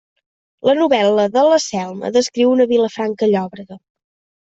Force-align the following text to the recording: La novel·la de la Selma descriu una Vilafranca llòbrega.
La 0.69 0.75
novel·la 0.79 1.27
de 1.37 1.45
la 1.49 1.61
Selma 1.67 2.13
descriu 2.19 2.57
una 2.59 2.71
Vilafranca 2.77 3.35
llòbrega. 3.35 3.85